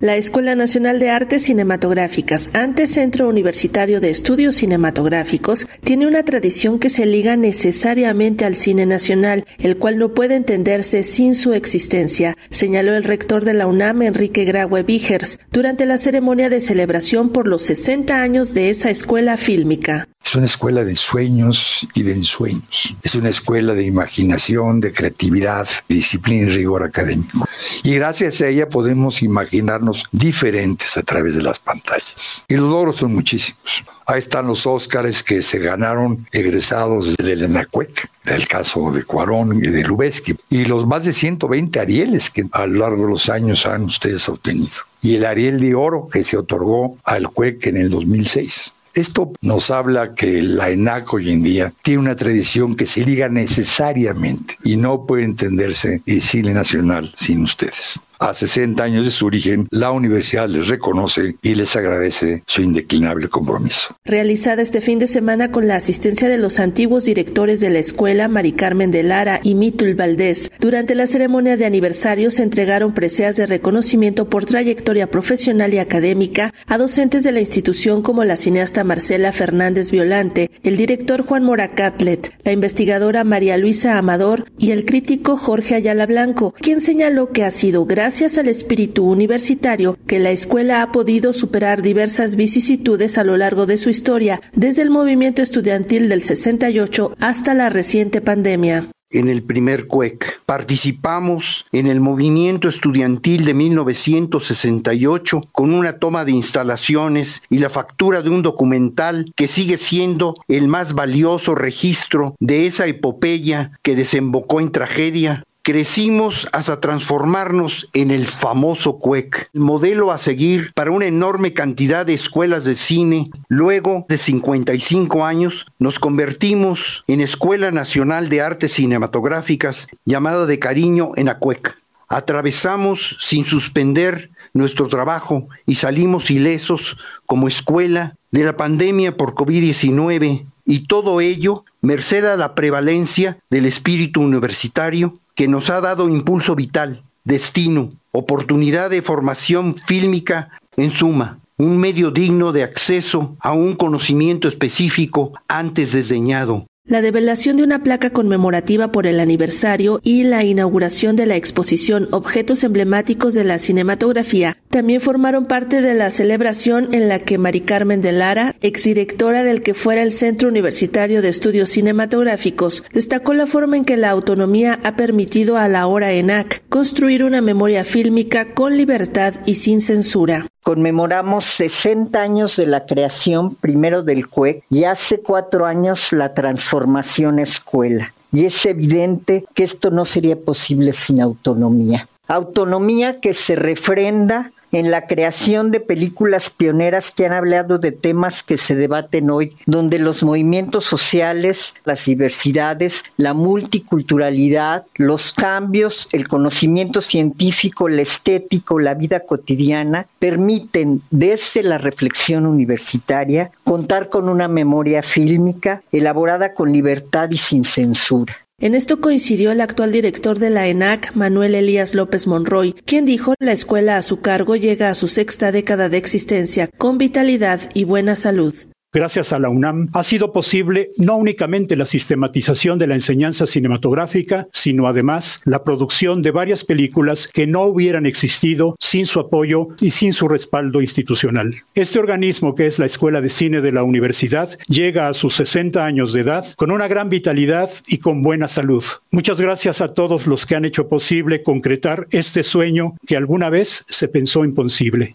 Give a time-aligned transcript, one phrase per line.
[0.00, 6.78] La Escuela Nacional de Artes Cinematográficas, antes Centro Universitario de Estudios Cinematográficos, tiene una tradición
[6.78, 12.36] que se liga necesariamente al cine nacional, el cual no puede entenderse sin su existencia,
[12.52, 17.48] señaló el rector de la UNAM, Enrique Graue Vigers, durante la ceremonia de celebración por
[17.48, 20.06] los 60 años de esa escuela fílmica.
[20.28, 22.94] Es una escuela de sueños y de ensueños.
[23.02, 27.48] Es una escuela de imaginación, de creatividad, disciplina y rigor académico.
[27.82, 32.44] Y gracias a ella podemos imaginarnos diferentes a través de las pantallas.
[32.48, 33.84] Y los logros son muchísimos.
[34.06, 39.68] Ahí están los Óscares que se ganaron egresados del ENACUEC, el caso de Cuarón y
[39.68, 43.66] de Lubeski, y los más de 120 Arieles que a lo largo de los años
[43.66, 44.70] han ustedes obtenido.
[45.02, 48.72] Y el Ariel de Oro que se otorgó al CUEC en el 2006.
[48.94, 53.28] Esto nos habla que la ENAC hoy en día tiene una tradición que se liga
[53.28, 58.00] necesariamente y no puede entenderse el cine nacional sin ustedes.
[58.20, 63.28] A 60 años de su origen, la universidad les reconoce y les agradece su indeclinable
[63.28, 63.94] compromiso.
[64.04, 68.26] Realizada este fin de semana con la asistencia de los antiguos directores de la escuela,
[68.26, 73.36] Mari Carmen de Lara y Mitul Valdés, durante la ceremonia de aniversario se entregaron preseas
[73.36, 78.82] de reconocimiento por trayectoria profesional y académica a docentes de la institución como la cineasta
[78.82, 85.36] Marcela Fernández Violante, el director Juan Moracatlet, la investigadora María Luisa Amador y el crítico
[85.36, 90.30] Jorge Ayala Blanco, quien señaló que ha sido gracias gracias al espíritu universitario que la
[90.30, 95.42] escuela ha podido superar diversas vicisitudes a lo largo de su historia, desde el movimiento
[95.42, 100.40] estudiantil del 68 hasta la reciente pandemia en el primer CUEC.
[100.44, 108.22] Participamos en el movimiento estudiantil de 1968 con una toma de instalaciones y la factura
[108.22, 114.60] de un documental que sigue siendo el más valioso registro de esa epopeya que desembocó
[114.60, 121.04] en tragedia Crecimos hasta transformarnos en el famoso CUEC, el modelo a seguir para una
[121.04, 123.30] enorme cantidad de escuelas de cine.
[123.48, 131.12] Luego de 55 años, nos convertimos en Escuela Nacional de Artes Cinematográficas, llamada de cariño
[131.16, 131.76] en ACUEC.
[132.08, 140.46] Atravesamos sin suspender nuestro trabajo y salimos ilesos como escuela de la pandemia por COVID-19
[140.64, 146.56] y todo ello merced a la prevalencia del espíritu universitario que nos ha dado impulso
[146.56, 153.74] vital, destino, oportunidad de formación fílmica, en suma, un medio digno de acceso a un
[153.74, 160.42] conocimiento específico antes desdeñado, la develación de una placa conmemorativa por el aniversario y la
[160.44, 164.56] inauguración de la exposición Objetos emblemáticos de la cinematografía.
[164.70, 169.62] También formaron parte de la celebración en la que Mari Carmen de Lara, exdirectora del
[169.62, 174.78] que fuera el Centro Universitario de Estudios Cinematográficos, destacó la forma en que la autonomía
[174.82, 180.46] ha permitido a la hora ENAC construir una memoria fílmica con libertad y sin censura
[180.68, 187.38] conmemoramos 60 años de la creación primero del CUEC y hace cuatro años la transformación
[187.38, 188.12] escuela.
[188.32, 192.06] Y es evidente que esto no sería posible sin autonomía.
[192.26, 198.42] Autonomía que se refrenda en la creación de películas pioneras que han hablado de temas
[198.42, 206.28] que se debaten hoy, donde los movimientos sociales, las diversidades, la multiculturalidad, los cambios, el
[206.28, 214.48] conocimiento científico, el estético, la vida cotidiana, permiten desde la reflexión universitaria contar con una
[214.48, 218.47] memoria fílmica elaborada con libertad y sin censura.
[218.60, 223.34] En esto coincidió el actual director de la ENAC, Manuel Elías López Monroy, quien dijo
[223.38, 227.84] la escuela a su cargo llega a su sexta década de existencia con vitalidad y
[227.84, 228.56] buena salud.
[228.90, 234.48] Gracias a la UNAM ha sido posible no únicamente la sistematización de la enseñanza cinematográfica,
[234.50, 239.90] sino además la producción de varias películas que no hubieran existido sin su apoyo y
[239.90, 241.54] sin su respaldo institucional.
[241.74, 245.84] Este organismo, que es la Escuela de Cine de la Universidad, llega a sus 60
[245.84, 248.84] años de edad con una gran vitalidad y con buena salud.
[249.10, 253.84] Muchas gracias a todos los que han hecho posible concretar este sueño que alguna vez
[253.90, 255.14] se pensó imposible.